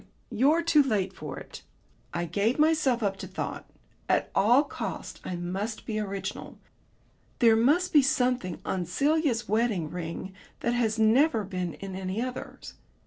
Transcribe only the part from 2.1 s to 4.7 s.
I gave myself up to thought. At all